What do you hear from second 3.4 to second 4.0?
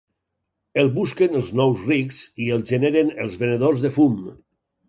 venedors de